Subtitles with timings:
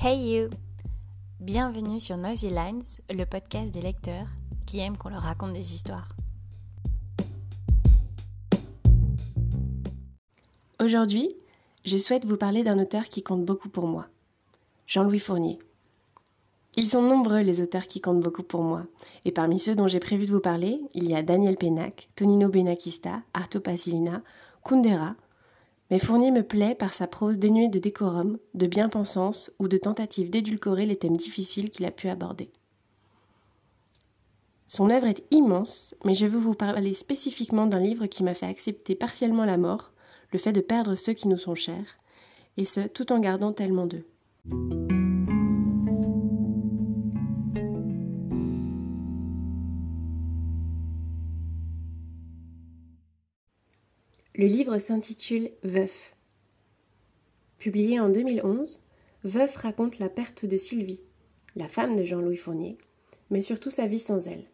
[0.00, 0.50] Hey you
[1.40, 4.28] Bienvenue sur Noisy Lines, le podcast des lecteurs
[4.64, 6.06] qui aiment qu'on leur raconte des histoires.
[10.80, 11.34] Aujourd'hui,
[11.84, 14.06] je souhaite vous parler d'un auteur qui compte beaucoup pour moi,
[14.86, 15.58] Jean-Louis Fournier.
[16.76, 18.84] Ils sont nombreux les auteurs qui comptent beaucoup pour moi,
[19.24, 22.48] et parmi ceux dont j'ai prévu de vous parler, il y a Daniel Pénac, Tonino
[22.48, 24.22] Benakista, Arto Pasilina,
[24.64, 25.16] Kundera,
[25.90, 30.30] mais Fournier me plaît par sa prose dénuée de décorum, de bien-pensance ou de tentative
[30.30, 32.50] d'édulcorer les thèmes difficiles qu'il a pu aborder.
[34.66, 38.46] Son œuvre est immense, mais je veux vous parler spécifiquement d'un livre qui m'a fait
[38.46, 39.92] accepter partiellement la mort,
[40.30, 41.96] le fait de perdre ceux qui nous sont chers,
[42.58, 44.04] et ce tout en gardant tellement d'eux.
[54.38, 56.14] Le livre s'intitule Veuf.
[57.58, 58.84] Publié en 2011,
[59.24, 61.02] Veuf raconte la perte de Sylvie,
[61.56, 62.78] la femme de Jean-Louis Fournier,
[63.30, 64.44] mais surtout sa vie sans elle.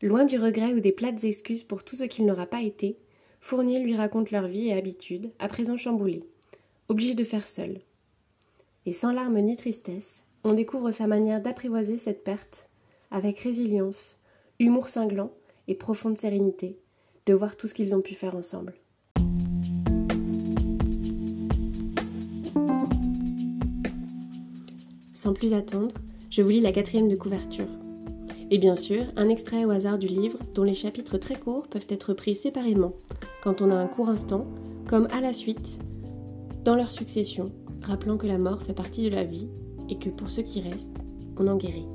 [0.00, 3.00] Loin du regret ou des plates excuses pour tout ce qu'il n'aura pas été,
[3.40, 6.22] Fournier lui raconte leur vie et habitudes, à présent chamboulées,
[6.86, 7.80] obligé de faire seul.
[8.86, 12.68] Et sans larmes ni tristesse, on découvre sa manière d'apprivoiser cette perte,
[13.10, 14.20] avec résilience,
[14.60, 15.32] humour cinglant
[15.66, 16.78] et profonde sérénité,
[17.26, 18.74] de voir tout ce qu'ils ont pu faire ensemble.
[25.12, 25.94] Sans plus attendre,
[26.28, 27.68] je vous lis la quatrième de couverture.
[28.50, 31.86] Et bien sûr, un extrait au hasard du livre dont les chapitres très courts peuvent
[31.88, 32.92] être pris séparément,
[33.42, 34.46] quand on a un court instant,
[34.86, 35.78] comme à la suite,
[36.62, 37.46] dans leur succession,
[37.82, 39.48] rappelant que la mort fait partie de la vie
[39.88, 41.04] et que pour ceux qui restent,
[41.38, 41.86] on en guérit.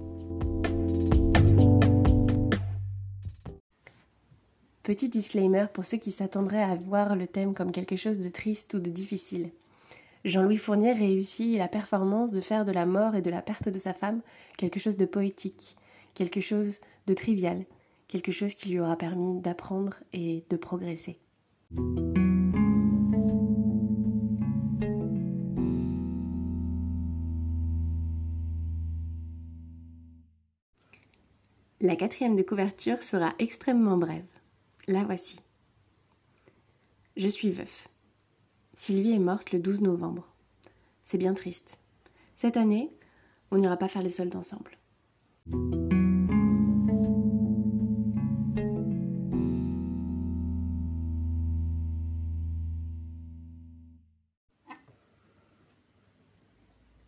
[4.90, 8.74] Petit disclaimer pour ceux qui s'attendraient à voir le thème comme quelque chose de triste
[8.74, 9.52] ou de difficile.
[10.26, 13.78] Jean-Louis Fournier réussit la performance de faire de la mort et de la perte de
[13.78, 14.22] sa femme
[14.58, 15.78] quelque chose de poétique,
[16.16, 17.66] quelque chose de trivial,
[18.08, 21.20] quelque chose qui lui aura permis d'apprendre et de progresser.
[31.80, 34.39] La quatrième de couverture sera extrêmement brève.
[34.92, 35.40] La voici.
[37.16, 37.88] Je suis veuf.
[38.74, 40.28] Sylvie est morte le 12 novembre.
[41.04, 41.80] C'est bien triste.
[42.34, 42.90] Cette année,
[43.52, 44.80] on n'ira pas faire les soldes ensemble.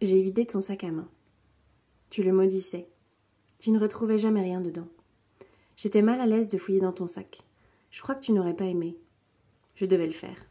[0.01, 1.09] J'ai vidé ton sac à main.
[2.11, 2.87] Tu le maudissais.
[3.57, 4.87] Tu ne retrouvais jamais rien dedans.
[5.77, 7.43] J'étais mal à l'aise de fouiller dans ton sac.
[7.91, 8.97] Je crois que tu n'aurais pas aimé.
[9.75, 10.45] Je devais le faire.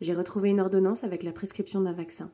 [0.00, 2.30] J'ai retrouvé une ordonnance avec la prescription d'un vaccin.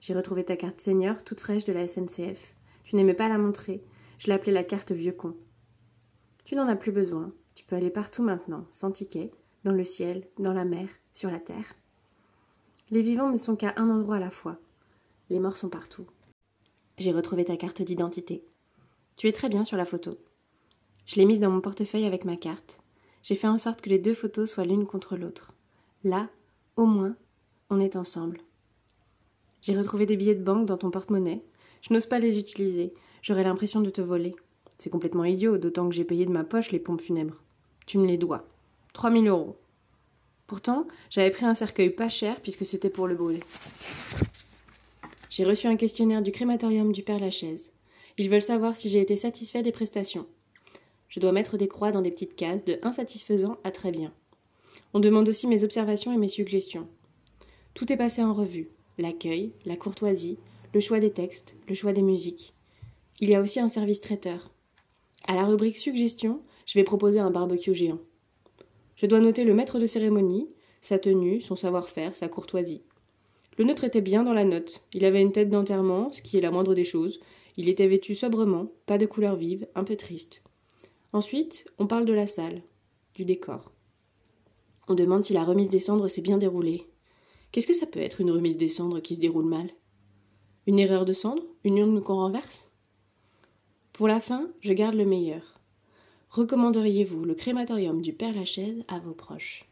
[0.00, 2.54] J'ai retrouvé ta carte senior toute fraîche de la SNCF.
[2.84, 3.82] Tu n'aimais pas la montrer.
[4.18, 5.34] Je l'appelais la carte vieux con.
[6.44, 7.32] Tu n'en as plus besoin.
[7.54, 9.32] Tu peux aller partout maintenant, sans ticket,
[9.64, 11.74] dans le ciel, dans la mer, sur la terre.
[12.90, 14.58] Les vivants ne sont qu'à un endroit à la fois.
[15.30, 16.06] Les morts sont partout.
[16.98, 18.44] J'ai retrouvé ta carte d'identité.
[19.16, 20.18] Tu es très bien sur la photo.
[21.06, 22.80] Je l'ai mise dans mon portefeuille avec ma carte.
[23.22, 25.52] J'ai fait en sorte que les deux photos soient l'une contre l'autre.
[26.04, 26.28] Là,
[26.76, 27.16] au moins,
[27.70, 28.40] on est ensemble.
[29.62, 31.42] J'ai retrouvé des billets de banque dans ton porte-monnaie.
[31.82, 32.94] Je n'ose pas les utiliser.
[33.22, 34.34] J'aurais l'impression de te voler.
[34.78, 37.36] C'est complètement idiot, d'autant que j'ai payé de ma poche les pompes funèbres.
[37.86, 38.46] Tu me les dois.
[38.92, 39.56] Trois mille euros.
[40.46, 43.42] Pourtant, j'avais pris un cercueil pas cher puisque c'était pour le brûler.
[45.30, 47.70] J'ai reçu un questionnaire du crématorium du Père Lachaise.
[48.16, 50.26] Ils veulent savoir si j'ai été satisfait des prestations.
[51.08, 54.12] Je dois mettre des croix dans des petites cases de insatisfaisant à très bien.
[54.94, 56.88] On demande aussi mes observations et mes suggestions.
[57.74, 60.38] Tout est passé en revue l'accueil, la courtoisie,
[60.74, 62.52] le choix des textes, le choix des musiques.
[63.20, 64.50] Il y a aussi un service traiteur.
[65.26, 68.00] À la rubrique suggestions, je vais proposer un barbecue géant.
[68.96, 70.48] Je dois noter le maître de cérémonie,
[70.80, 72.82] sa tenue, son savoir-faire, sa courtoisie.
[73.56, 74.82] Le nôtre était bien dans la note.
[74.92, 77.20] Il avait une tête d'enterrement, ce qui est la moindre des choses.
[77.56, 80.42] Il était vêtu sobrement, pas de couleur vive, un peu triste.
[81.14, 82.62] Ensuite, on parle de la salle,
[83.14, 83.72] du décor.
[84.88, 86.86] On demande si la remise des cendres s'est bien déroulée.
[87.50, 89.70] Qu'est-ce que ça peut être une remise des cendres qui se déroule mal?
[90.66, 91.42] Une erreur de cendre?
[91.64, 92.70] Une urne qu'on renverse?
[93.94, 95.58] Pour la fin, je garde le meilleur.
[96.28, 99.64] Recommanderiez-vous le crématorium du Père Lachaise à vos proches?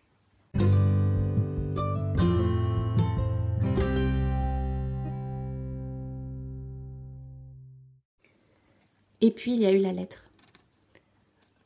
[9.20, 10.30] Et puis il y a eu la lettre.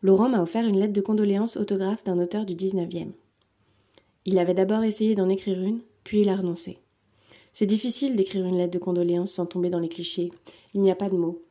[0.02, 3.12] Laurent m'a offert une lettre de condoléances autographe d'un auteur du 19e.
[4.25, 6.79] Il avait d'abord essayé d'en écrire une, puis il a renoncé.
[7.52, 10.32] C'est difficile d'écrire une lettre de condoléances sans tomber dans les clichés.
[10.73, 11.43] Il n'y a pas de mots.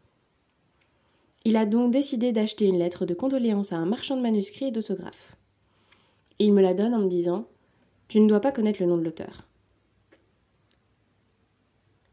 [1.46, 4.72] Il a donc décidé d'acheter une lettre de condoléances à un marchand de manuscrits et
[4.72, 5.36] d'autographes.
[6.40, 7.46] Il me la donne en me disant
[8.07, 9.46] Tu ne dois pas connaître le nom de l'auteur.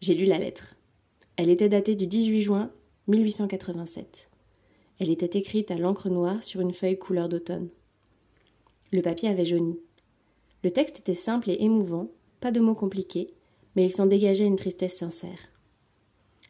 [0.01, 0.75] J'ai lu la lettre.
[1.37, 2.71] Elle était datée du 18 juin
[3.09, 4.29] 1887.
[4.99, 7.69] Elle était écrite à l'encre noire sur une feuille couleur d'automne.
[8.93, 9.79] Le papier avait jauni.
[10.63, 12.11] Le texte était simple et émouvant,
[12.41, 13.35] pas de mots compliqués,
[13.75, 15.51] mais il s'en dégageait une tristesse sincère.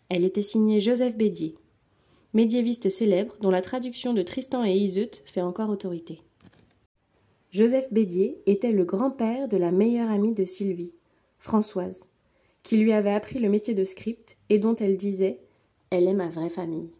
[0.08, 1.56] Elle était signée Joseph Bédier,
[2.32, 6.20] médiéviste célèbre dont la traduction de Tristan et Iseut fait encore autorité.
[7.50, 10.94] Joseph Bédier était le grand-père de la meilleure amie de Sylvie,
[11.38, 12.06] Françoise,
[12.62, 15.40] qui lui avait appris le métier de script et dont elle disait
[15.90, 16.90] Elle est ma vraie famille.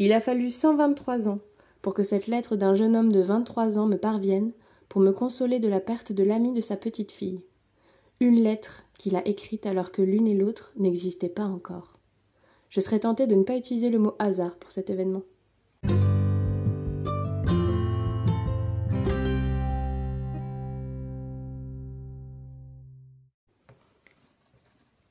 [0.00, 1.40] Il a fallu 123 ans
[1.82, 4.52] pour que cette lettre d'un jeune homme de 23 ans me parvienne
[4.88, 7.42] pour me consoler de la perte de l'ami de sa petite fille.
[8.20, 11.98] Une lettre qu'il a écrite alors que l'une et l'autre n'existaient pas encore.
[12.68, 15.22] Je serais tentée de ne pas utiliser le mot hasard pour cet événement.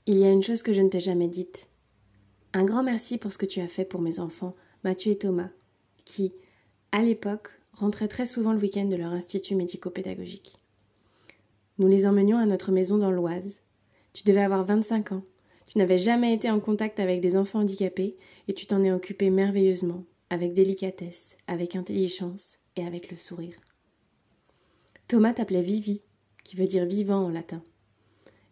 [0.06, 1.70] Il y a une chose que je ne t'ai jamais dite.
[2.58, 5.52] Un grand merci pour ce que tu as fait pour mes enfants Mathieu et Thomas,
[6.06, 6.34] qui,
[6.92, 10.56] à l'époque, rentraient très souvent le week-end de leur institut médico-pédagogique.
[11.78, 13.62] Nous les emmenions à notre maison dans l'Oise.
[14.14, 15.22] Tu devais avoir 25 ans.
[15.68, 18.18] Tu n'avais jamais été en contact avec des enfants handicapés
[18.48, 23.58] et tu t'en es occupé merveilleusement, avec délicatesse, avec intelligence et avec le sourire.
[25.08, 26.02] Thomas t'appelait Vivi,
[26.44, 27.62] qui veut dire vivant en latin.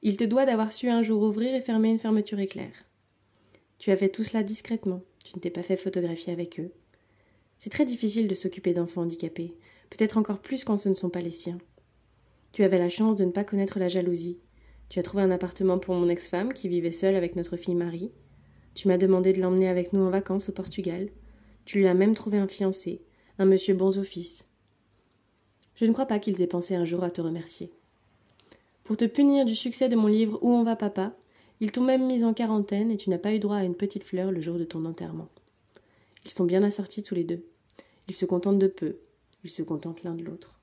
[0.03, 2.69] Il te doit d'avoir su un jour ouvrir et fermer une fermeture éclair.
[3.77, 6.71] Tu as fait tout cela discrètement, tu ne t'es pas fait photographier avec eux.
[7.57, 9.53] C'est très difficile de s'occuper d'enfants handicapés,
[9.89, 11.57] peut-être encore plus quand ce ne sont pas les siens.
[12.51, 14.39] Tu avais la chance de ne pas connaître la jalousie.
[14.87, 18.11] Tu as trouvé un appartement pour mon ex-femme qui vivait seule avec notre fille Marie.
[18.75, 21.09] Tu m'as demandé de l'emmener avec nous en vacances au Portugal.
[21.65, 23.01] Tu lui as même trouvé un fiancé,
[23.39, 24.49] un monsieur bons offices.
[25.75, 27.73] Je ne crois pas qu'ils aient pensé un jour à te remercier.
[28.83, 31.17] Pour te punir du succès de mon livre Où on va papa,
[31.61, 34.03] ils t'ont même mise en quarantaine et tu n'as pas eu droit à une petite
[34.03, 35.29] fleur le jour de ton enterrement.
[36.25, 37.45] Ils sont bien assortis tous les deux.
[38.07, 38.97] Ils se contentent de peu.
[39.43, 40.59] Ils se contentent l'un de l'autre.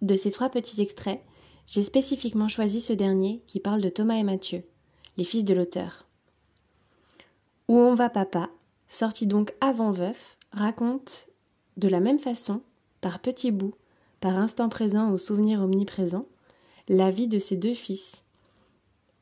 [0.00, 1.20] De ces trois petits extraits,
[1.68, 4.64] j'ai spécifiquement choisi ce dernier qui parle de Thomas et Mathieu,
[5.16, 6.06] les fils de l'auteur.
[7.68, 8.50] Où on va papa,
[8.88, 11.28] sorti donc avant Veuf, raconte
[11.76, 12.62] de la même façon,
[13.00, 13.74] par petits bouts,
[14.20, 16.26] par instant présent ou souvenir omniprésent,
[16.88, 18.24] la vie de ces deux fils,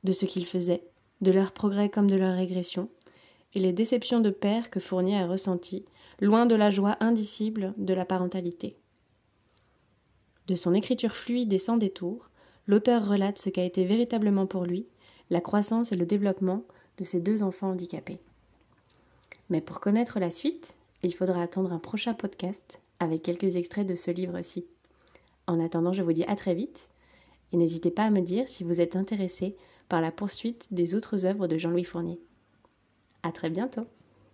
[0.04, 0.84] de ce qu'ils faisaient,
[1.20, 2.88] de leurs progrès comme de leurs régressions,
[3.54, 5.84] et les déceptions de père que Fournier a ressenties,
[6.20, 8.76] loin de la joie indicible de la parentalité.
[10.46, 12.30] De son écriture fluide et sans détour,
[12.66, 14.86] l'auteur relate ce qu'a été véritablement pour lui
[15.30, 16.64] la croissance et le développement
[16.98, 18.20] de ses deux enfants handicapés.
[19.48, 23.94] Mais pour connaître la suite, il faudra attendre un prochain podcast avec quelques extraits de
[23.94, 24.66] ce livre-ci.
[25.46, 26.90] En attendant, je vous dis à très vite
[27.52, 29.56] et n'hésitez pas à me dire si vous êtes intéressé
[29.88, 32.20] par la poursuite des autres œuvres de Jean-Louis Fournier.
[33.22, 33.86] À très bientôt!